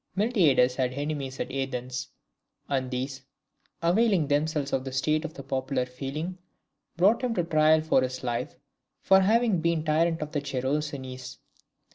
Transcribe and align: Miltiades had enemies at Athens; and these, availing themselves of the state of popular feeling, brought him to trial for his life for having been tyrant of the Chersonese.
Miltiades 0.17 0.77
had 0.77 0.93
enemies 0.93 1.39
at 1.39 1.51
Athens; 1.51 2.07
and 2.67 2.89
these, 2.89 3.21
availing 3.83 4.25
themselves 4.25 4.73
of 4.73 4.83
the 4.83 4.91
state 4.91 5.23
of 5.23 5.47
popular 5.47 5.85
feeling, 5.85 6.39
brought 6.97 7.21
him 7.21 7.35
to 7.35 7.43
trial 7.43 7.81
for 7.83 8.01
his 8.01 8.23
life 8.23 8.55
for 9.03 9.19
having 9.19 9.61
been 9.61 9.83
tyrant 9.85 10.23
of 10.23 10.31
the 10.31 10.41
Chersonese. 10.41 11.37